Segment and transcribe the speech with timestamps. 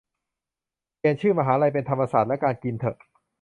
[0.97, 2.97] เปลี่ยนชื่อมหาลัยเป็นธรรมศาสตร์และการกินเถอะ